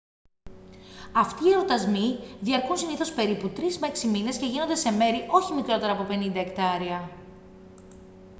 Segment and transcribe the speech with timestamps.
[1.13, 5.53] αυτοί οι εορτασμοί διαρκούν συνήθως περίπου τρεις με έξι μήνες και γίνονται σε μέρη όχι
[5.53, 7.09] μικρότερα από 50 εκτάρια